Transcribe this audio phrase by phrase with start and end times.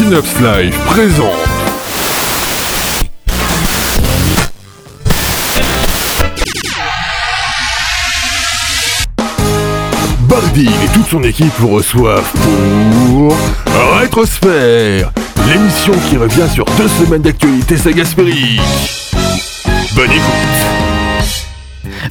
[0.00, 1.28] Synops Live présente.
[10.20, 13.36] Bardil et toute son équipe vous reçoivent pour
[13.98, 15.12] Rétrosphère,
[15.46, 18.62] l'émission qui revient sur deux semaines d'actualité sagaspérique.
[19.94, 20.79] Bonne écoute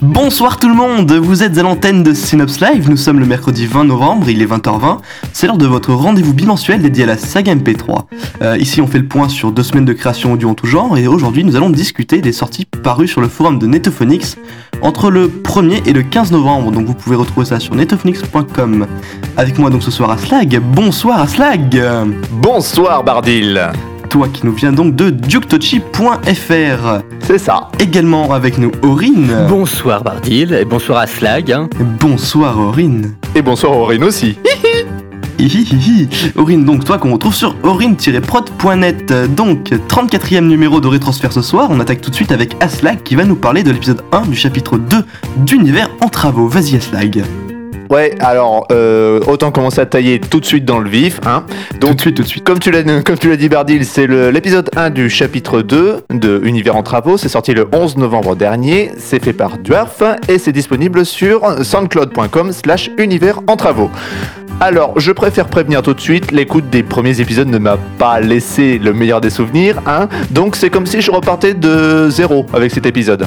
[0.02, 3.66] Bonsoir tout le monde, vous êtes à l'antenne de Synops Live, nous sommes le mercredi
[3.66, 5.00] 20 novembre, il est 20h20,
[5.34, 8.06] c'est l'heure de votre rendez-vous bimensuel dédié à la saga MP3.
[8.42, 10.98] Euh, ici on fait le point sur deux semaines de création audio en tout genre,
[10.98, 14.38] et aujourd'hui nous allons discuter des sorties parues sur le forum de Netophonix
[14.82, 18.88] entre le 1er et le 15 novembre, donc vous pouvez retrouver ça sur netophonix.com.
[19.38, 21.82] Avec moi donc ce soir Aslag, bonsoir Aslag
[22.32, 23.72] Bonsoir Bardil
[24.10, 27.02] toi qui nous vient donc de duketochi.fr.
[27.22, 27.70] C'est ça.
[27.80, 29.32] Également avec nous Aurine.
[29.48, 31.52] Bonsoir Bardil et bonsoir à Slag.
[31.52, 31.70] hein.
[32.00, 33.14] Bonsoir Aurine.
[33.36, 34.38] Et bonsoir Aurine aussi.
[35.38, 36.10] Hihihihi.
[36.36, 39.14] Aurine, donc toi qu'on retrouve sur aurine-prod.net.
[39.36, 41.70] Donc, 34e numéro de Rétransfert ce soir.
[41.72, 44.36] On attaque tout de suite avec Aslag qui va nous parler de l'épisode 1 du
[44.36, 44.98] chapitre 2
[45.38, 46.48] d'Univers en travaux.
[46.50, 47.24] Vas-y Aslag.
[47.90, 51.20] Ouais, alors euh, autant commencer à tailler tout de suite dans le vif.
[51.26, 51.44] Hein.
[51.80, 52.44] Donc, tout de suite, tout de suite.
[52.44, 56.42] Comme tu l'as, comme tu l'as dit Bardil, c'est l'épisode 1 du chapitre 2 de
[56.44, 57.18] Univers en travaux.
[57.18, 58.92] C'est sorti le 11 novembre dernier.
[58.98, 63.90] C'est fait par Dwarf et c'est disponible sur soundcloud.com slash univers en travaux.
[64.62, 68.78] Alors, je préfère prévenir tout de suite, l'écoute des premiers épisodes ne m'a pas laissé
[68.78, 70.10] le meilleur des souvenirs, hein.
[70.32, 73.26] Donc c'est comme si je repartais de zéro avec cet épisode.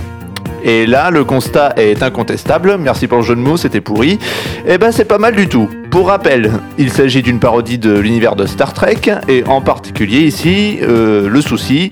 [0.65, 2.77] Et là, le constat est incontestable.
[2.79, 4.19] Merci pour le jeu de mots, c'était pourri.
[4.67, 5.69] Eh ben, c'est pas mal du tout.
[5.91, 10.79] Pour rappel, il s'agit d'une parodie de l'univers de Star Trek, et en particulier ici,
[10.83, 11.91] euh, le souci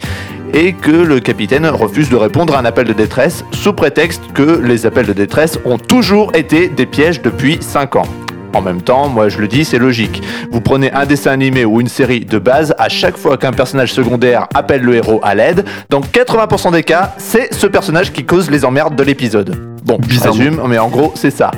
[0.55, 4.61] est que le capitaine refuse de répondre à un appel de détresse sous prétexte que
[4.65, 8.07] les appels de détresse ont toujours été des pièges depuis 5 ans.
[8.53, 10.23] En même temps, moi je le dis, c'est logique.
[10.51, 13.93] Vous prenez un dessin animé ou une série de base, à chaque fois qu'un personnage
[13.93, 18.51] secondaire appelle le héros à l'aide, dans 80% des cas, c'est ce personnage qui cause
[18.51, 19.57] les emmerdes de l'épisode.
[19.85, 21.51] Bon, je résume, mais en gros, c'est ça.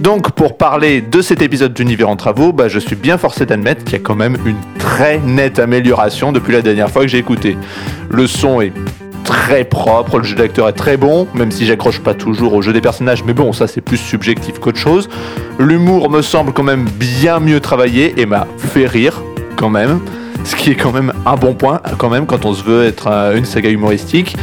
[0.00, 3.84] Donc, pour parler de cet épisode d'Univers en travaux, bah, je suis bien forcé d'admettre
[3.84, 7.18] qu'il y a quand même une très nette amélioration depuis la dernière fois que j'ai
[7.18, 7.56] écouté.
[8.10, 8.72] Le son est
[9.24, 12.72] très propre, le jeu d'acteur est très bon, même si j'accroche pas toujours au jeu
[12.72, 15.08] des personnages, mais bon, ça c'est plus subjectif qu'autre chose.
[15.58, 19.22] L'humour me semble quand même bien mieux travaillé et m'a fait rire
[19.56, 20.00] quand même,
[20.44, 23.08] ce qui est quand même un bon point quand même quand on se veut être
[23.34, 24.36] une saga humoristique.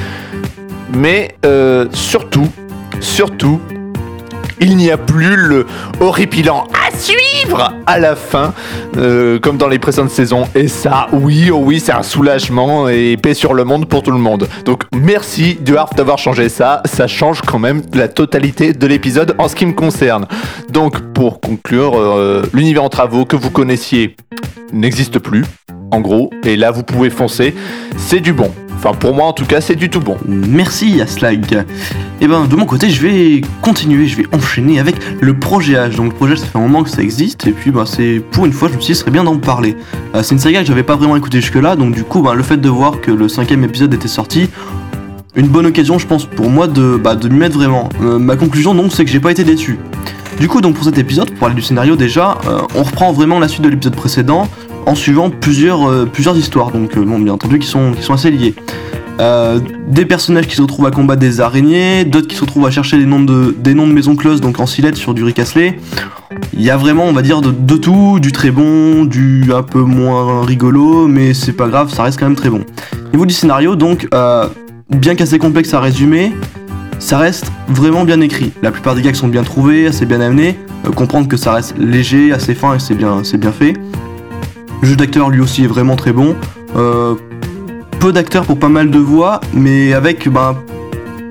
[0.94, 2.48] Mais euh, surtout,
[3.00, 3.62] surtout,
[4.62, 5.66] il n'y a plus le
[6.00, 8.54] horripilant à suivre à la fin,
[8.98, 10.48] euh, comme dans les précédentes saisons.
[10.56, 14.12] Et ça, oui, oh oui, c'est un soulagement et paix sur le monde pour tout
[14.12, 14.48] le monde.
[14.66, 16.82] Donc merci Dwarf d'avoir changé ça.
[16.86, 20.28] Ça change quand même la totalité de l'épisode en ce qui me concerne.
[20.70, 24.16] Donc pour conclure, euh, l'univers en travaux que vous connaissiez
[24.72, 25.44] n'existe plus,
[25.92, 26.30] en gros.
[26.46, 27.56] Et là, vous pouvez foncer.
[27.98, 28.52] C'est du bon.
[28.84, 30.18] Enfin, pour moi, en tout cas, c'est du tout bon.
[30.28, 31.64] Merci Aslag.
[32.20, 35.96] Et ben de mon côté je vais continuer, je vais enchaîner avec le projet H.
[35.98, 38.46] Donc le projet ça fait un moment que ça existe et puis bah, c'est pour
[38.46, 39.76] une fois je me suis dit ce serait bien d'en parler.
[40.16, 42.36] Euh, c'est une saga que j'avais pas vraiment écouté jusque là donc du coup bah,
[42.36, 44.50] le fait de voir que le cinquième épisode était sorti,
[45.36, 47.90] une bonne occasion je pense pour moi de, bah, de m'y mettre vraiment.
[48.04, 49.80] Euh, ma conclusion donc c'est que j'ai pas été déçu.
[50.40, 53.40] Du coup donc pour cet épisode, pour parler du scénario déjà, euh, on reprend vraiment
[53.40, 54.48] la suite de l'épisode précédent
[54.86, 58.56] en suivant plusieurs, euh, histoires, donc euh, bien entendu qui sont, assez liées.
[59.20, 62.72] Euh, des personnages qui se retrouvent à combattre des araignées, d'autres qui se retrouvent à
[62.72, 63.56] chercher des noms de,
[63.86, 65.80] maisons closes, donc en silette sur du ricasselet.
[66.54, 69.82] Il y a vraiment, on va dire, de, tout, du très bon, du un peu
[69.82, 72.62] moins rigolo, mais c'est pas grave, ça reste quand même très bon.
[73.14, 74.08] Niveau du scénario, donc,
[74.90, 76.32] bien qu'assez complexe à résumer,
[77.00, 78.52] ça reste vraiment bien écrit.
[78.62, 80.58] La plupart des gags sont bien trouvés, assez bien amenés.
[80.96, 83.74] Comprendre que ça reste léger, assez fin et c'est bien fait.
[84.82, 86.36] Le jeu d'acteur lui aussi est vraiment très bon.
[86.76, 87.16] Euh,
[88.00, 90.56] peu d'acteurs pour pas mal de voix, mais avec, ben,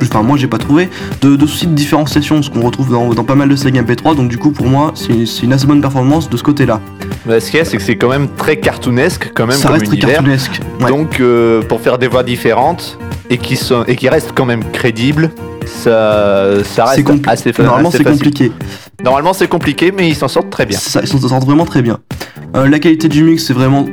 [0.03, 0.89] enfin moi j'ai pas trouvé,
[1.21, 4.15] de, de soucis de différenciation, ce qu'on retrouve dans, dans pas mal de sagas MP3,
[4.15, 6.81] donc du coup pour moi c'est une assez bonne performance de ce côté-là.
[7.29, 9.79] Ce qu'il y a, c'est que c'est quand même très cartoonesque, quand même, Ça comme
[9.79, 10.61] reste très cartoonesque.
[10.81, 10.89] Ouais.
[10.89, 12.99] Donc, euh, pour faire des voix différentes
[13.29, 15.31] et qui, sont, et qui restent quand même crédibles,
[15.67, 18.13] ça, ça reste assez, fa- Normalement c'est facile.
[18.19, 18.53] compliqué.
[19.05, 20.79] Normalement, c'est compliqué, mais ils s'en sortent très bien.
[20.79, 21.99] Ça, ils s'en sortent vraiment très bien.
[22.57, 23.87] Euh, la qualité du mix est vraiment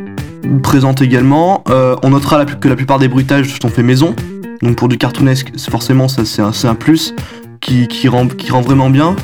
[0.64, 1.64] présente également.
[1.70, 4.16] Euh, on notera que la plupart des bruitages sont faits maison.
[4.62, 7.14] Donc pour du cartoonesque, forcément ça c'est un, plus
[7.62, 8.26] qui, rend,
[8.62, 9.16] vraiment bien.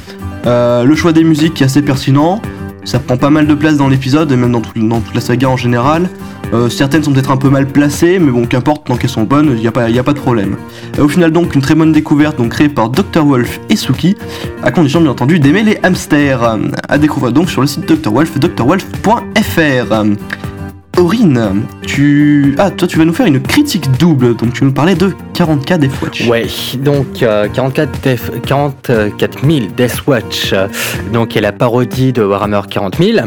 [0.46, 2.42] Euh, le choix des musiques est assez pertinent.
[2.84, 5.58] Ça prend pas mal de place dans l'épisode et même dans toute la saga en
[5.58, 6.10] général.
[6.54, 9.50] Euh, certaines sont peut-être un peu mal placées, mais bon, qu'importe, tant qu'elles sont bonnes,
[9.56, 10.56] il n'y a, pas- a pas de problème.
[11.00, 13.26] Euh, au final, donc, une très bonne découverte, donc créée par Dr.
[13.26, 14.16] Wolf et Suki,
[14.62, 16.58] à condition bien entendu d'aimer les hamsters.
[16.88, 18.12] À découvrir donc sur le site Dr.
[18.14, 20.04] Wolf, drwolf.fr.
[21.00, 22.54] Aurine, tu...
[22.60, 25.80] Ah, toi tu vas nous faire une critique double, donc tu nous parlais de 40K
[25.80, 26.28] Deathwatch.
[26.28, 26.46] Ouais,
[26.78, 30.68] donc euh, 44, Death- 44 000 Deathwatch, euh,
[31.12, 33.18] donc est la parodie de Warhammer 40 000.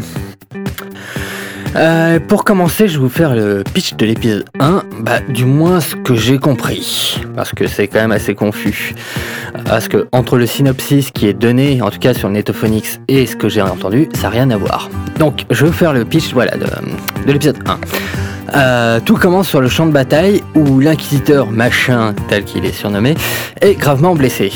[1.76, 5.81] Euh, pour commencer, je vais vous faire le pitch de l'épisode 1, bah, du moins
[5.81, 8.94] ce que j'ai compris, parce que c'est quand même assez confus.
[9.67, 13.37] Parce que entre le synopsis qui est donné, en tout cas sur Netophonix, et ce
[13.37, 14.88] que j'ai entendu, ça n'a rien à voir.
[15.19, 17.78] Donc, je vais vous faire le pitch voilà, de, de l'épisode 1.
[18.55, 23.17] Euh, tout commence sur le champ de bataille où l'inquisiteur machin, tel qu'il est surnommé,
[23.61, 24.50] est gravement blessé.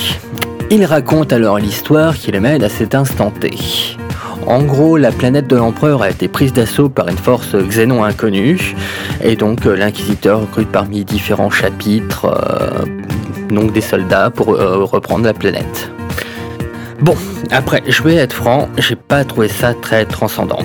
[0.70, 3.50] Il raconte alors l'histoire qui le mène à cet instant T.
[4.50, 8.74] En gros, la planète de l'empereur a été prise d'assaut par une force xénon inconnue,
[9.22, 12.84] et donc euh, l'inquisiteur recrute parmi différents chapitres euh,
[13.48, 15.92] donc des soldats pour euh, reprendre la planète.
[17.00, 17.14] Bon,
[17.52, 20.64] après, je vais être franc, j'ai pas trouvé ça très transcendant.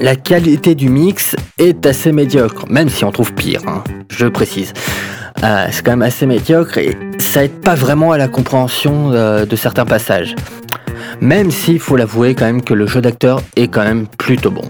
[0.00, 4.72] La qualité du mix est assez médiocre, même si on trouve pire, hein, je précise.
[5.42, 9.84] C'est quand même assez médiocre et ça aide pas vraiment à la compréhension de certains
[9.84, 10.34] passages.
[11.20, 14.68] Même s'il faut l'avouer quand même que le jeu d'acteur est quand même plutôt bon.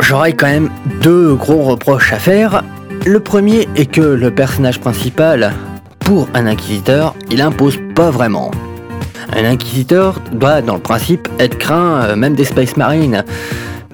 [0.00, 0.70] J'aurais quand même
[1.02, 2.64] deux gros reproches à faire.
[3.04, 5.52] Le premier est que le personnage principal,
[6.00, 8.50] pour un inquisiteur, il impose pas vraiment.
[9.32, 13.24] Un inquisiteur doit, dans le principe, être craint euh, même des Space Marines.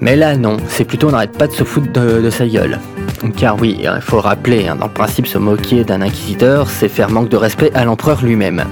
[0.01, 2.79] Mais là, non, c'est plutôt on n'arrête pas de se foutre de, sa gueule.
[3.35, 6.87] Car oui, il faut le rappeler, hein, dans le principe, se moquer d'un inquisiteur, c'est
[6.87, 8.63] faire manque de respect à l'empereur lui-même.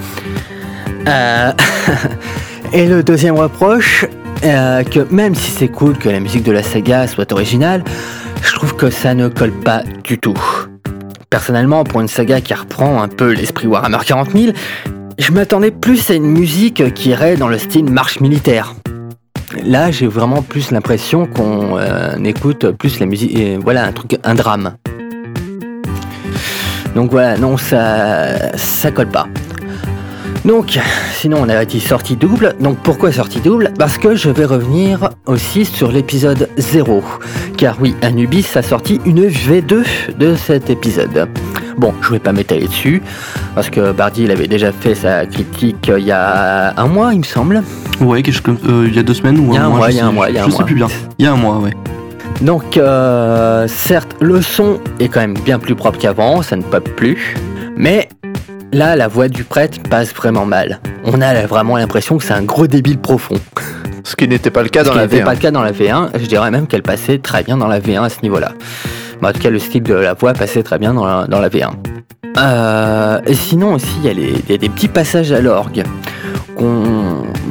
[1.07, 1.51] Euh,
[2.73, 4.05] Et le deuxième reproche,
[4.43, 7.83] euh, que même si c'est cool que la musique de la saga soit originale,
[8.41, 10.37] je trouve que ça ne colle pas du tout.
[11.29, 14.51] Personnellement, pour une saga qui reprend un peu l'esprit Warhammer 40 000,
[15.17, 18.75] je m'attendais plus à une musique qui irait dans le style marche militaire.
[19.63, 24.17] Là, j'ai vraiment plus l'impression qu'on euh, écoute plus la musique, euh, voilà, un truc,
[24.23, 24.75] un drame.
[26.95, 29.27] Donc voilà, non, ça, ça colle pas.
[30.47, 30.79] Donc,
[31.13, 32.55] sinon on a dit sortie double.
[32.61, 33.73] Donc pourquoi sortie double?
[33.77, 37.03] Parce que je vais revenir aussi sur l'épisode 0.
[37.57, 39.83] Car oui, Anubis a sorti une V2
[40.17, 41.27] de cet épisode.
[41.77, 43.03] Bon, je vais pas m'étaler dessus,
[43.55, 47.13] parce que Bardi il avait déjà fait sa critique euh, il y a un mois,
[47.13, 47.61] il me semble.
[48.01, 49.69] Ouais, quelque chose comme- euh, il y a deux semaines ou Il y a un
[49.69, 50.65] mois, je il y a sais- un mois, il y a Je un sais mois.
[50.65, 50.87] plus bien.
[51.19, 51.73] Il y a un mois, ouais.
[52.41, 56.87] Donc, euh, certes, le son est quand même bien plus propre qu'avant, ça ne pop
[56.95, 57.35] plus.
[57.75, 58.09] Mais
[58.73, 60.79] là, la voix du prêtre passe vraiment mal.
[61.03, 63.35] On a vraiment l'impression que c'est un gros débile profond.
[64.03, 65.25] Ce qui n'était pas le cas Ce dans qui la n'était V1.
[65.25, 66.09] pas le cas dans la V1.
[66.19, 68.53] Je dirais même qu'elle passait très bien dans la V1 à ce niveau-là.
[69.21, 71.39] Mais en tout cas, le style de la voix passait très bien dans la, dans
[71.39, 71.71] la V1.
[72.37, 75.83] Euh, et sinon aussi, il y, a y des petits passages à l'orgue.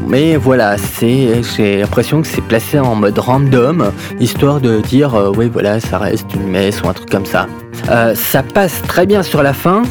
[0.08, 3.90] Mais voilà, c'est, j'ai l'impression que c'est placé en mode random,
[4.20, 7.46] histoire de dire, euh, oui voilà, ça reste une messe ou un truc comme ça.
[7.90, 9.82] Euh, ça passe très bien sur la fin,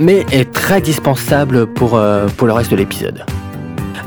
[0.00, 3.24] mais est très dispensable pour, euh, pour le reste de l'épisode.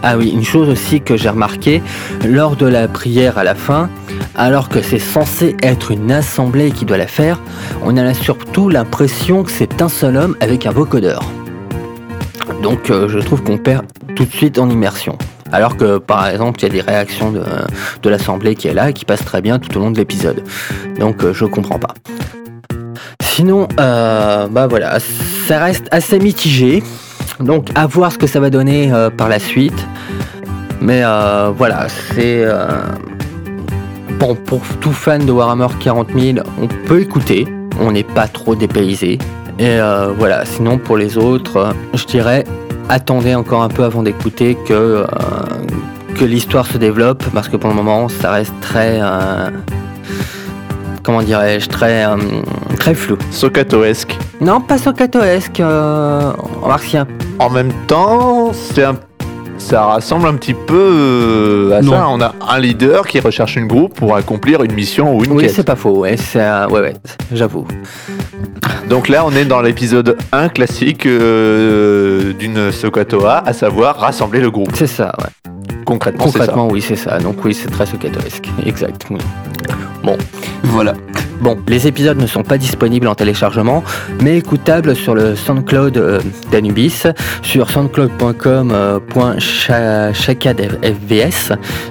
[0.05, 1.81] Ah oui, une chose aussi que j'ai remarqué,
[2.25, 3.89] lors de la prière à la fin,
[4.35, 7.39] alors que c'est censé être une assemblée qui doit la faire,
[7.83, 11.23] on a surtout l'impression que c'est un seul homme avec un vocodeur.
[12.61, 13.85] Donc euh, je trouve qu'on perd
[14.15, 15.17] tout de suite en immersion.
[15.53, 18.93] Alors que par exemple il y a des réactions de, l'assemblée qui est là et
[18.93, 20.43] qui passent très bien tout au long de l'épisode.
[20.99, 21.93] Donc euh, je comprends pas.
[23.21, 24.99] Sinon, bah voilà,
[25.47, 26.83] ça reste assez mitigé.
[27.39, 29.87] Donc à voir ce que ça va donner euh, par la suite.
[30.81, 32.43] Mais euh, voilà, c'est...
[32.45, 32.67] euh,
[34.19, 37.45] Bon, pour tout fan de Warhammer 40 000, on peut écouter.
[37.81, 39.17] On n'est pas trop dépaysé.
[39.59, 39.79] Et
[40.17, 42.45] voilà, sinon pour les autres, je dirais
[42.89, 45.05] attendez encore un peu avant d'écouter que,
[46.21, 49.01] l'histoire se développe parce que pour le moment ça reste très.
[51.03, 52.05] comment dirais-je Très,
[52.77, 53.17] très flou.
[53.31, 54.17] Sokatoesque.
[54.41, 56.31] Non, pas socatoesque, euh,
[56.65, 57.05] a
[57.39, 58.95] En même temps, c'est un-
[59.57, 61.91] ça rassemble un petit peu euh, à Non.
[61.93, 62.07] ça.
[62.09, 65.43] On a un leader qui recherche une groupe pour accomplir une mission ou une Oui,
[65.43, 65.53] quête.
[65.55, 66.15] c'est pas faux, ouais,
[66.71, 66.93] ouais,
[67.31, 67.65] j'avoue.
[68.89, 74.51] Donc là, on est dans l'épisode 1 classique euh, d'une Sokatoa, à savoir rassembler le
[74.51, 74.71] groupe.
[74.73, 75.51] C'est ça, ouais.
[75.85, 76.31] Concrètement, ça.
[76.39, 77.17] Concrètement, oui, c'est ça.
[77.19, 78.49] Donc oui, c'est très socatoesque.
[78.65, 79.05] Exact.
[79.09, 79.17] oui.
[80.63, 80.93] Voilà.
[81.41, 83.83] Bon, les épisodes ne sont pas disponibles en téléchargement,
[84.21, 87.03] mais écoutables sur le SoundCloud euh, d'Anubis,
[87.41, 88.99] sur soundcloud.com euh.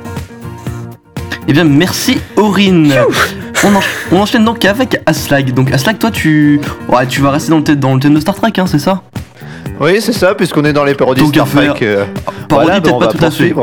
[1.49, 2.93] Eh bien, merci Aurine.
[3.65, 5.53] On, encha- on enchaîne donc avec Aslag.
[5.53, 8.21] Donc Aslag, toi tu, ouais, tu vas rester dans le, thème, dans le thème de
[8.21, 9.03] Star Trek, hein, c'est ça?
[9.81, 11.71] Oui, c'est ça, puisqu'on est dans les parodies Donc, Star Trek.
[11.83, 12.05] euh,
[12.49, 13.55] Parodie, voilà, peut-être bah, pas tout à fait.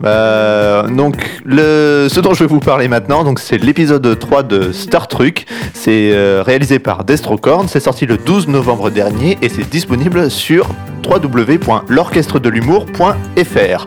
[0.00, 4.72] Bah, donc, le, ce dont je vais vous parler maintenant, donc c'est l'épisode 3 de
[4.72, 5.34] Star Trek.
[5.72, 7.66] C'est euh, réalisé par Destrocorn.
[7.68, 10.68] C'est sorti le 12 novembre dernier et c'est disponible sur
[11.08, 13.86] www.l'orchestre-de-l'humour.fr.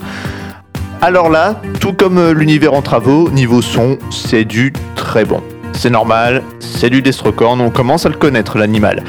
[1.01, 5.41] Alors là, tout comme euh, l'univers en travaux, niveau son, c'est du très bon.
[5.72, 9.03] C'est normal, c'est du Destrocorn, on commence à le connaître l'animal.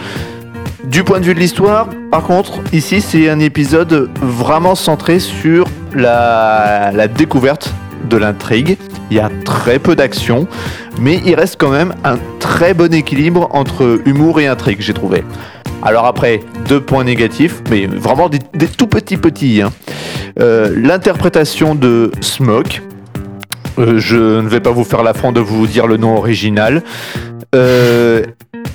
[0.84, 5.66] Du point de vue de l'histoire, par contre, ici c'est un épisode vraiment centré sur
[5.92, 7.74] la, la découverte
[8.08, 8.78] de l'intrigue.
[9.10, 10.46] Il y a très peu d'action,
[11.00, 15.24] mais il reste quand même un très bon équilibre entre humour et intrigue, j'ai trouvé.
[15.82, 18.38] Alors après, deux points négatifs, mais vraiment des,
[18.76, 19.62] tout petits petits.
[19.62, 19.72] hein.
[20.38, 22.82] Euh, L'interprétation de Smoke,
[23.78, 26.82] euh, je ne vais pas vous faire l'affront de vous dire le nom original,
[27.54, 28.22] euh,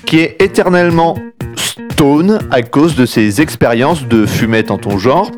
[0.06, 1.18] qui est éternellement
[1.56, 5.32] Stone à cause de ses expériences de fumette en ton genre.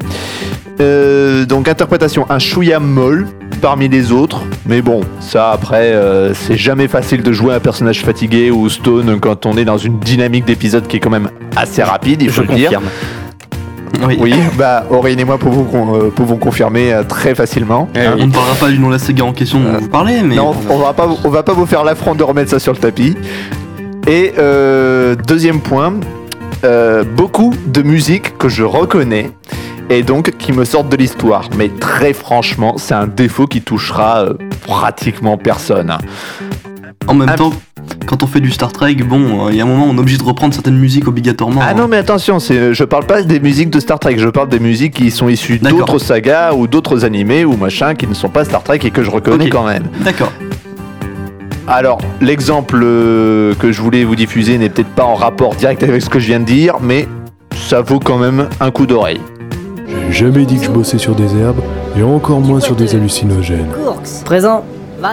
[0.79, 6.87] Donc interprétation un chouïa molle parmi les autres, mais bon, ça après, euh, c'est jamais
[6.87, 10.87] facile de jouer un personnage fatigué ou Stone quand on est dans une dynamique d'épisode
[10.87, 12.69] qui est quand même assez rapide, il faut Je le dire.
[12.69, 12.85] confirme.
[14.19, 17.87] Oui, bah Aurélien et moi pouvons, con- euh, pouvons confirmer euh, très facilement.
[17.95, 18.15] Eh hein.
[18.19, 20.21] On ne parlera pas du nom de la saga en question dont Euh, vous parlez,
[20.23, 22.73] mais Non, on va pas, on va pas vous faire l'affront de remettre ça sur
[22.73, 23.15] le tapis.
[24.07, 25.93] Et euh, deuxième point,
[26.63, 29.31] euh, beaucoup de musique que je reconnais
[29.89, 31.49] et donc qui me sortent de l'histoire.
[31.57, 34.33] Mais très franchement, c'est un défaut qui touchera euh,
[34.65, 35.97] pratiquement personne.
[37.07, 37.51] en même temps,
[38.05, 39.95] quand on fait du Star Trek, bon, euh, il y a un moment où on
[39.95, 41.61] est obligé de reprendre certaines musiques obligatoirement.
[41.63, 41.73] Ah hein.
[41.75, 44.59] non, mais attention, c'est, je parle pas des musiques de Star Trek, je parle des
[44.59, 45.79] musiques qui sont issues D'accord.
[45.79, 49.03] d'autres sagas ou d'autres animés ou machin qui ne sont pas Star Trek et que
[49.03, 49.83] je reconnais quand même.
[50.03, 50.31] D'accord.
[51.69, 56.01] Alors, l'exemple euh, que je voulais vous diffuser n'est peut-être pas en rapport direct avec
[56.01, 57.07] ce que je viens de dire, mais
[57.55, 59.19] ça vaut quand même un coup d'oreille.
[60.09, 61.61] J'ai jamais dit que je bossais sur des herbes,
[61.97, 63.67] et encore moins sur des hallucinogènes.
[64.25, 64.63] Présent.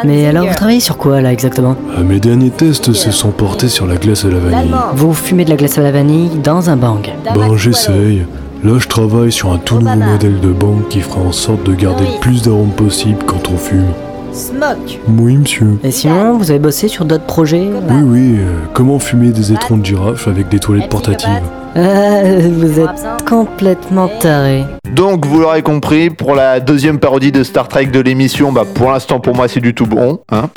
[0.04, 1.76] Mais alors, vous travaillez sur quoi là exactement?
[1.96, 4.74] Ah, mes derniers tests se sont portés sur la glace à la vanille.
[4.94, 7.06] Vous fumez de la glace à la vanille dans un bang.
[7.34, 8.24] Ben j'essaye.
[8.62, 11.74] Là je travaille sur un tout nouveau modèle de banque qui fera en sorte de
[11.74, 13.92] garder le plus d'arômes possible quand on fume.
[14.34, 14.98] Smoke.
[15.08, 15.78] Oui monsieur.
[15.84, 19.76] Et sinon, vous avez bossé sur d'autres projets Oui oui, euh, comment fumer des étrons
[19.76, 21.30] de girafe avec des toilettes portatives
[21.76, 24.64] Vous êtes complètement taré.
[24.92, 28.90] Donc, vous l'aurez compris, pour la deuxième parodie de Star Trek de l'émission, bah, pour
[28.92, 30.20] l'instant, pour moi, c'est du tout bon.
[30.30, 30.50] hein.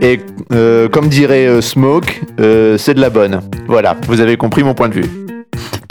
[0.00, 0.20] Et
[0.52, 3.40] euh, comme dirait euh, Smoke, euh, c'est de la bonne.
[3.68, 5.10] Voilà, vous avez compris mon point de vue.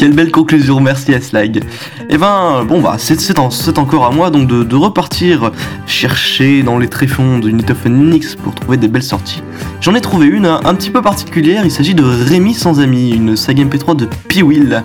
[0.01, 1.62] Quelle belle conclusion, merci Aslag.
[2.10, 5.51] Et ben, bon bah, c'est c'est en- c'est encore à moi donc de, repartir
[5.86, 9.43] chercher dans les tréfonds de Unit of Phoenix pour trouver des belles sorties.
[9.79, 13.36] J'en ai trouvé une un, petit peu particulière, il s'agit de Rémi sans amis, une
[13.36, 14.84] saga MP3 de P-Will.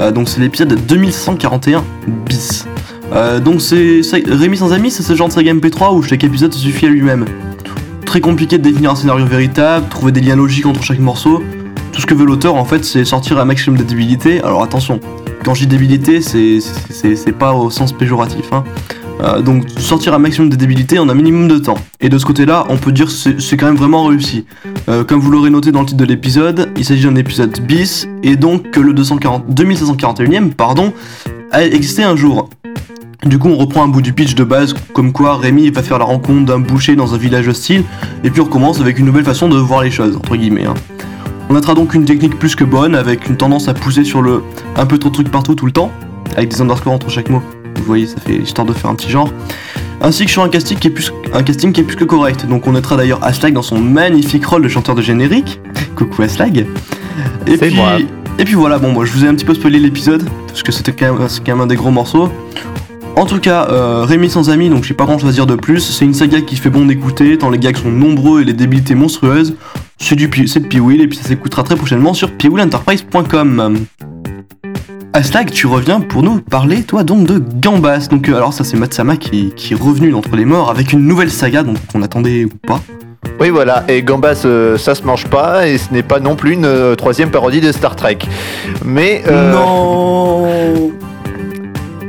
[0.00, 1.84] Euh, donc c'est l'épisode 2141
[2.28, 2.66] bis.
[3.12, 6.52] Euh, donc c'est Rémi sans amis, c'est ce genre de saga MP3 où chaque épisode
[6.52, 7.24] suffit à lui-même.
[8.04, 11.40] Très compliqué de définir un scénario véritable, trouver des liens logiques entre chaque morceau.
[11.92, 14.40] Tout ce que veut l'auteur en fait c'est sortir un maximum de débilité.
[14.42, 15.00] Alors attention,
[15.44, 16.58] quand je dis débilité c'est-
[17.38, 18.46] pas au sens péjoratif.
[18.52, 18.64] hein.
[19.22, 21.78] Euh, donc sortir un maximum de débilité en un minimum de temps.
[22.00, 24.44] Et de ce côté-là, on peut dire que c'est c'est quand même vraiment réussi.
[24.90, 28.06] Euh, comme vous l'aurez noté dans le titre de l'épisode, il s'agit d'un épisode bis,
[28.22, 30.92] et donc que le 240, 2541ème pardon,
[31.50, 32.50] a existé un jour.
[33.24, 35.98] Du coup, on reprend un bout du pitch de base, comme quoi Rémi va faire
[35.98, 37.84] la rencontre d'un boucher dans un village hostile,
[38.22, 40.66] et puis on recommence avec une nouvelle façon de voir les choses, entre guillemets.
[40.66, 40.74] hein.
[41.48, 44.42] On notera donc une technique plus que bonne, avec une tendance à pousser sur le
[44.76, 45.92] un peu trop de trucs partout tout le temps,
[46.36, 47.42] avec des underscores entre chaque mot.
[47.76, 49.30] Vous voyez, ça fait histoire de faire un petit genre.
[50.00, 52.46] Ainsi que sur un casting qui est plus, un casting qui est plus que correct.
[52.46, 55.60] Donc on notera d'ailleurs Aslag dans son magnifique rôle de chanteur de générique.
[55.96, 56.66] Coucou Aslag.
[57.46, 57.98] Et puis, moi.
[58.38, 60.72] et puis voilà, bon, moi je vous ai un petit peu spoilé l'épisode, parce que
[60.72, 62.28] c'était quand, même- c'est quand même un des gros morceaux.
[63.14, 65.54] En tout cas, euh, Rémi sans amis, donc j'ai pas grand chose à dire de
[65.54, 65.80] plus.
[65.80, 68.94] C'est une saga qui fait bon d'écouter, tant les gags sont nombreux et les débilités
[68.94, 69.54] monstrueuses.
[69.98, 73.78] C'est du c'est de Piwil et puis ça s'écoutera très prochainement sur piwilenterprise.com.
[75.12, 78.08] Aslag, tu reviens pour nous parler, toi, donc de Gambas.
[78.10, 81.06] Donc, euh, alors, ça, c'est Matsama qui, qui est revenu d'entre les morts avec une
[81.06, 82.80] nouvelle saga, donc qu'on attendait ou pas.
[83.40, 86.52] Oui, voilà, et Gambas, euh, ça se mange pas, et ce n'est pas non plus
[86.52, 88.18] une euh, troisième parodie de Star Trek.
[88.84, 89.22] Mais.
[89.26, 90.92] euh, Non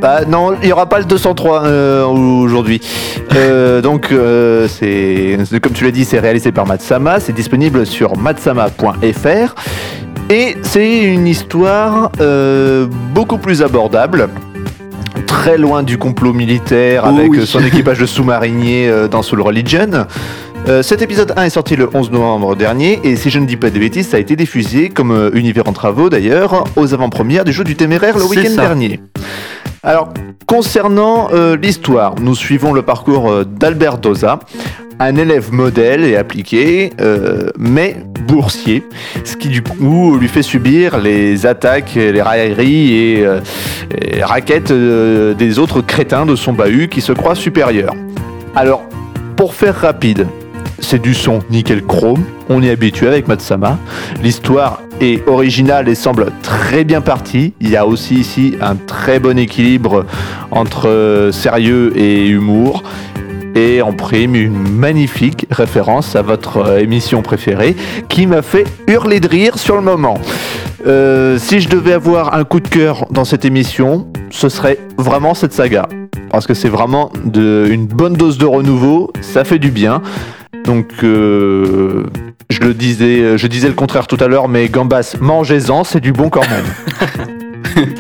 [0.02, 2.82] Bah non, il n'y aura pas le 203 euh, aujourd'hui.
[3.36, 7.20] Euh, donc, euh, c'est comme tu l'as dit, c'est réalisé par Matsama.
[7.20, 9.56] C'est disponible sur matsama.fr.
[10.30, 12.12] Et c'est une histoire
[13.14, 14.30] beaucoup plus abordable.
[15.26, 17.48] Très loin du complot militaire Oh avec oui.
[17.48, 20.06] son équipage de sous-mariniers dans Soul Religion.
[20.68, 23.56] Euh, cet épisode 1 est sorti le 11 novembre dernier et si je ne dis
[23.56, 27.54] pas de bêtises, ça a été diffusé comme Univers en travaux d'ailleurs aux avant-premières du
[27.54, 29.00] jeu du téméraire le week-end dernier.
[29.88, 30.10] Alors,
[30.48, 34.40] concernant euh, l'histoire, nous suivons le parcours euh, d'Albert Doza,
[35.00, 37.96] un élève modèle et appliqué, euh, mais
[38.28, 38.84] boursier,
[39.24, 43.28] ce qui du coup lui fait subir les attaques, les railleries et,
[44.02, 47.96] et raquettes des autres crétins de son bahut qui se croient supérieurs.
[48.58, 48.84] Alors,
[49.38, 50.28] pour faire rapide,
[50.80, 53.78] c'est du son nickel chrome, on y est habitué avec Matsama.
[54.22, 57.54] L'histoire est originale et semble très bien partie.
[57.62, 60.06] Il y a aussi ici un très bon équilibre
[60.52, 62.84] entre euh, sérieux et humour.
[63.56, 67.76] Et en prime, une magnifique référence à votre euh, émission préférée
[68.08, 70.20] qui m'a fait hurler de rire sur le moment.
[70.86, 75.34] Euh, si je devais avoir un coup de cœur dans cette émission, ce serait vraiment
[75.34, 75.88] cette saga.
[76.30, 80.02] Parce que c'est vraiment de, une bonne dose de renouveau, ça fait du bien.
[80.68, 82.04] Donc, euh,
[82.50, 86.12] je le disais, je disais le contraire tout à l'heure, mais Gambas, mangez-en, c'est du
[86.12, 87.88] bon quand même.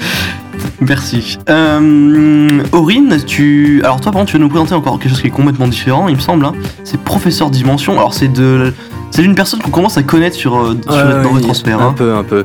[0.81, 1.37] Merci.
[1.49, 3.81] Euh, Aurine, tu.
[3.83, 6.07] Alors, toi, par contre, tu vas nous présenter encore quelque chose qui est complètement différent,
[6.07, 6.45] il me semble.
[6.45, 6.53] hein.
[6.83, 7.93] C'est Professeur Dimension.
[7.93, 8.73] Alors, c'est de.
[9.11, 11.81] C'est d'une personne qu'on commence à connaître sur, euh, sur Euh, dans oui, Transfert.
[11.81, 11.93] Un hein.
[11.97, 12.43] peu, un peu.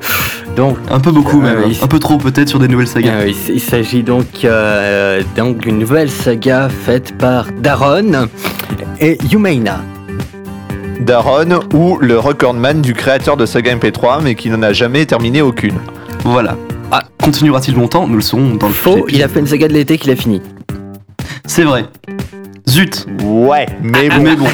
[0.56, 1.62] Donc, Un peu beaucoup, Euh, même.
[1.66, 1.78] oui.
[1.82, 3.12] Un peu trop, peut-être, sur des nouvelles sagas.
[3.12, 8.28] euh, il, s'agit donc, euh, donc d'une nouvelle saga faite par Daron
[9.00, 9.80] et Yumeina.
[11.02, 15.42] Daron ou le recordman du créateur de Saga MP3, mais qui n'en a jamais terminé
[15.42, 15.78] aucune.
[16.24, 16.56] Voilà.
[16.90, 19.66] Ah, continuera-t-il longtemps Nous le saurons dans le Faux, prochain il a fait une saga
[19.68, 20.40] de l'été qu'il a fini.
[21.46, 21.86] C'est vrai.
[22.68, 23.06] Zut.
[23.24, 24.22] Ouais, mais bon.
[24.22, 24.46] Mais bon.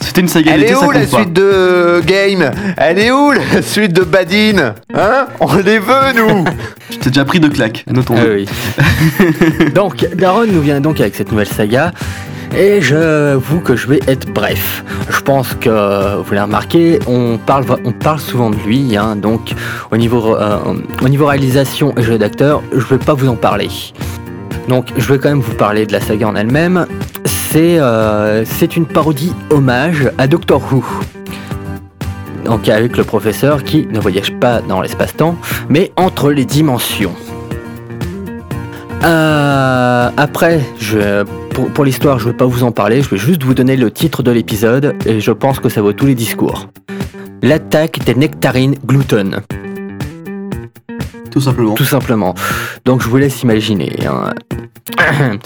[0.00, 1.06] C'était une saga Elle d'été, est ça où la pas.
[1.06, 2.50] suite de Game?
[2.76, 4.74] Elle est où la suite de Badin?
[4.94, 5.26] Hein?
[5.40, 6.44] On les veut, nous
[6.90, 8.46] Tu t'es déjà pris de claques, notons Ah oui.
[9.74, 11.92] donc, Daron nous vient donc avec cette nouvelle saga.
[12.56, 14.84] Et j'avoue que je vais être bref.
[15.10, 18.96] Je pense que vous l'avez remarqué, on parle, on parle souvent de lui.
[18.96, 19.52] hein, donc,
[19.90, 20.58] au niveau, euh,
[21.02, 23.68] au niveau réalisation et jeu d'acteur, je vais pas vous en parler.
[24.68, 26.86] Donc, je vais quand même vous parler de la saga en elle-même.
[27.24, 30.84] C'est euh, c'est une parodie hommage à Doctor Who.
[32.44, 35.36] Donc, avec le professeur qui ne voyage pas dans l'espace-temps,
[35.68, 37.14] mais entre les dimensions.
[39.02, 41.24] Euh, après, je,
[41.54, 43.76] pour, pour l'histoire, je ne vais pas vous en parler, je vais juste vous donner
[43.76, 46.68] le titre de l'épisode et je pense que ça vaut tous les discours.
[47.42, 49.40] L'attaque des nectarines gluten,
[51.30, 51.74] Tout simplement.
[51.74, 52.34] tout simplement.
[52.84, 53.92] Donc je vous laisse imaginer.
[54.06, 54.34] hein.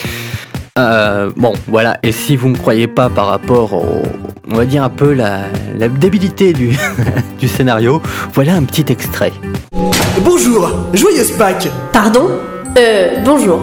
[0.79, 1.99] Euh, bon, voilà.
[2.05, 4.01] Et si vous ne croyez pas par rapport au,
[4.49, 6.71] on va dire un peu la, la débilité du,
[7.40, 8.01] du scénario,
[8.33, 9.33] voilà un petit extrait.
[10.25, 12.29] Bonjour, joyeuse Pâques Pardon?
[12.79, 13.59] Euh, bonjour.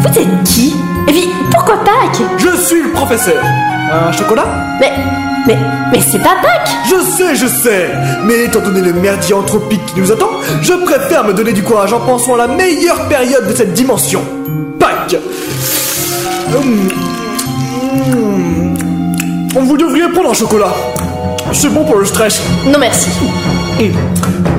[0.00, 0.74] Vous êtes qui?
[1.08, 2.20] Et puis, pourquoi Pâques?
[2.36, 3.42] Je suis le professeur
[3.90, 4.44] Un chocolat?
[4.78, 4.92] Mais,
[5.46, 5.56] mais,
[5.90, 7.90] mais c'est pas Pâques Je sais, je sais
[8.24, 10.28] Mais étant donné le merdier anthropique qui nous attend,
[10.60, 14.22] je préfère me donner du courage en pensant à la meilleure période de cette dimension.
[14.78, 15.16] Pâques
[16.54, 16.88] Hum.
[18.12, 18.76] Hum.
[19.54, 20.74] Vous devriez prendre un chocolat.
[21.52, 22.42] C'est bon pour le stress.
[22.66, 23.08] Non merci.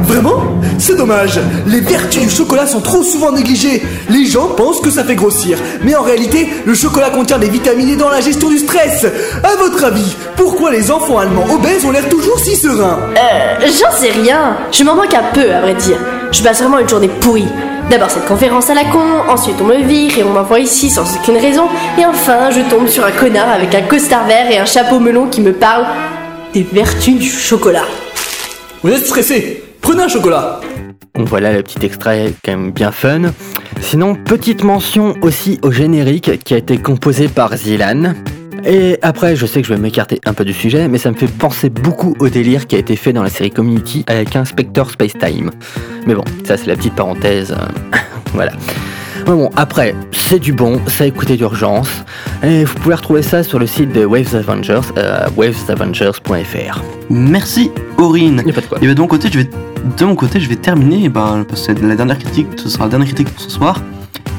[0.03, 0.43] Vraiment
[0.77, 1.39] C'est dommage.
[1.67, 3.84] Les vertus du chocolat sont trop souvent négligées.
[4.10, 5.58] Les gens pensent que ça fait grossir.
[5.84, 9.05] Mais en réalité, le chocolat contient des vitamines aidant la gestion du stress.
[9.43, 12.99] À votre avis, pourquoi les enfants allemands obèses ont l'air toujours si sereins?
[13.17, 14.55] Euh, j'en sais rien.
[14.71, 15.97] Je m'en moque un peu, à vrai dire.
[16.32, 17.47] Je passe vraiment une journée pourrie.
[17.89, 21.03] D'abord cette conférence à la con, ensuite on me vire et on m'envoie ici sans
[21.15, 21.63] aucune raison,
[21.97, 25.25] et enfin je tombe sur un connard avec un costard vert et un chapeau melon
[25.25, 25.88] qui me parle
[26.53, 27.86] des vertus du chocolat.
[28.82, 30.62] Vous êtes stressé Prenez un chocolat.
[31.15, 33.32] Voilà le petit extrait quand même bien fun.
[33.82, 38.13] Sinon, petite mention aussi au générique qui a été composé par Zilan.
[38.65, 41.15] Et après, je sais que je vais m'écarter un peu du sujet, mais ça me
[41.15, 44.89] fait penser beaucoup au délire qui a été fait dans la série Community avec Inspector
[44.92, 45.52] Space Time.
[46.06, 47.52] Mais bon, ça c'est la petite parenthèse.
[47.52, 47.98] euh,
[48.34, 48.52] voilà.
[49.30, 52.04] Mais bon, après, c'est du bon, ça a écouté d'urgence.
[52.42, 56.82] Et vous pouvez retrouver ça sur le site de Waves Avengers, euh, wavesavengers.fr.
[57.12, 58.42] Merci, Aurine.
[58.42, 58.80] Pas de quoi.
[58.82, 59.50] Et ben de mon côté, je vais,
[59.98, 62.86] de mon côté, je vais terminer, eh ben, parce que la dernière critique, ce sera
[62.86, 63.80] la dernière critique pour ce soir,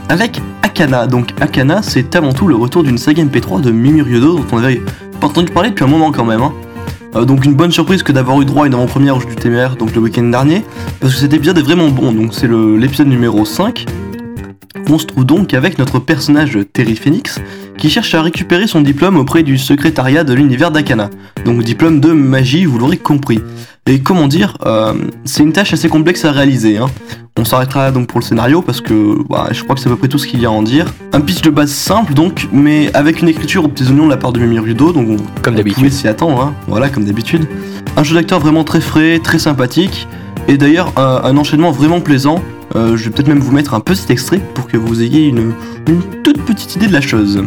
[0.08, 1.06] avec Akana.
[1.06, 4.58] Donc Akana, c'est avant tout le retour d'une saga MP3 de Mimi Ryodo, dont on
[4.58, 4.82] avait
[5.20, 6.42] pas entendu parler depuis un moment quand même.
[6.42, 6.52] hein.
[7.14, 9.36] Euh, donc une bonne surprise que d'avoir eu droit à une avant-première au jeu du
[9.36, 10.64] TMR, donc le week-end dernier,
[10.98, 12.10] parce que cet épisode est vraiment bon.
[12.10, 13.86] Donc c'est l'épisode numéro 5.
[14.88, 17.40] On se trouve donc avec notre personnage Terry Phoenix,
[17.76, 21.10] qui cherche à récupérer son diplôme auprès du secrétariat de l'univers d'Akana.
[21.44, 23.40] Donc diplôme de magie, vous l'aurez compris.
[23.86, 26.78] Et comment dire, euh, c'est une tâche assez complexe à réaliser.
[26.78, 26.86] hein.
[27.38, 29.96] On s'arrêtera donc pour le scénario parce que bah, je crois que c'est à peu
[29.96, 30.92] près tout ce qu'il y a à en dire.
[31.12, 34.16] Un pitch de base simple donc, mais avec une écriture aux petits oignons de la
[34.16, 35.90] part de Mimi Rudo, donc on, Comme d'habitude.
[35.90, 36.54] s'y attendre, hein.
[36.68, 37.48] voilà comme d'habitude.
[37.96, 40.06] Un jeu d'acteur vraiment très frais, très sympathique,
[40.48, 42.42] et d'ailleurs un, un enchaînement vraiment plaisant.
[42.76, 45.52] Euh, je vais peut-être même vous mettre un petit extrait pour que vous ayez une,
[45.88, 47.42] une toute petite idée de la chose.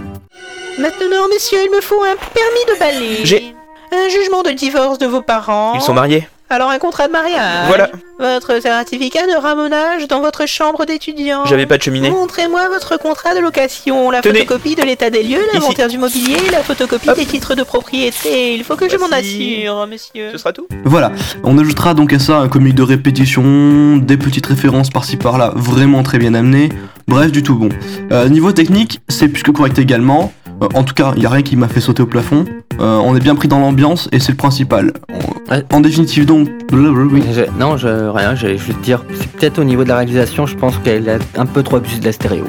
[0.79, 3.19] Maintenant, messieurs, il me faut un permis de balai.
[3.25, 3.55] J'ai-
[3.91, 5.73] Un jugement de divorce de vos parents.
[5.75, 6.27] Ils sont mariés.
[6.49, 7.67] Alors un contrat de mariage.
[7.67, 7.89] Voilà.
[8.19, 11.45] Votre certificat de ramonage dans votre chambre d'étudiant.
[11.45, 12.11] J'avais pas de cheminée.
[12.11, 14.41] Montrez-moi votre contrat de location, la Tenez.
[14.41, 17.17] photocopie de l'état des lieux, l'inventaire du mobilier, la photocopie Hop.
[17.17, 18.53] des titres de propriété.
[18.53, 20.29] Il faut que je m'en assure, messieurs.
[20.31, 20.67] Ce sera tout?
[20.85, 21.11] Voilà,
[21.43, 26.03] on ajoutera donc à ça un comique de répétition, des petites références par-ci par-là, vraiment
[26.03, 26.69] très bien amenées,
[27.07, 27.69] bref, du tout bon.
[28.11, 31.29] Euh, niveau technique, c'est plus que correct également, Euh, en tout cas, il n'y a
[31.29, 32.45] rien qui m'a fait sauter au plafond,
[32.79, 34.93] Euh, on est bien pris dans l'ambiance et c'est le principal.
[35.13, 35.63] En, Ouais.
[35.71, 37.21] en définitive donc, oui.
[37.31, 40.55] Je- non, je, rien, j'allais juste dire, c'est peut-être au niveau de la réalisation, je
[40.55, 42.45] pense qu'elle a un peu trop abusé de la stéréo.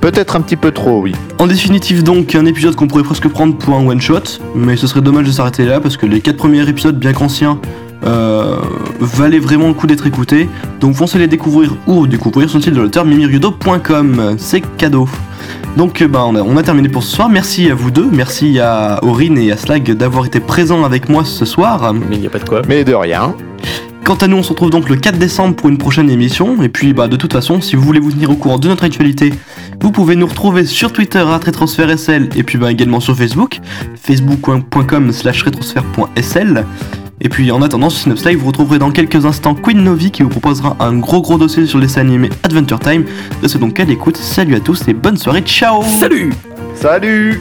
[0.00, 1.14] Peut-être un petit peu trop, oui.
[1.38, 4.20] En définitive donc, un épisode qu'on pourrait presque prendre pour un one-shot,
[4.54, 7.58] mais ce serait dommage de s'arrêter là parce que les quatre premiers épisodes, bien qu'anciens,
[8.06, 8.56] euh,
[9.00, 10.48] valaient vraiment le coup d'être écoutés.
[10.80, 15.08] Donc foncez les découvrir ou découvrir son site de l'auteur mimirudo.com, c'est cadeau.
[15.76, 18.08] Donc euh, bah, on, a, on a terminé pour ce soir, merci à vous deux,
[18.10, 21.92] merci à Aurine et à Slag d'avoir été présents avec moi ce soir.
[21.92, 22.62] Mais il n'y a pas de quoi.
[22.66, 23.34] Mais de rien.
[24.06, 26.62] Quant à nous, on se retrouve donc le 4 décembre pour une prochaine émission.
[26.62, 28.84] Et puis, bah, de toute façon, si vous voulez vous tenir au courant de notre
[28.84, 29.34] actualité,
[29.80, 33.58] vous pouvez nous retrouver sur Twitter à RétroSphèreSL et puis bah, également sur Facebook,
[34.00, 36.64] facebook.com slash rétrosphère.sl.
[37.20, 40.22] Et puis en attendant ce Synops Live, vous retrouverez dans quelques instants Queen Novi qui
[40.22, 43.04] vous proposera un gros gros dossier sur les animé Adventure Time.
[43.42, 46.32] Restez donc à l'écoute, salut à tous et bonne soirée, ciao Salut
[46.74, 47.40] Salut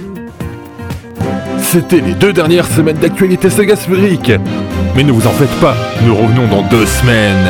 [1.60, 4.32] C'était les deux dernières semaines d'actualité saga sphérique.
[4.96, 7.48] Mais ne vous en faites pas, nous revenons dans deux semaines.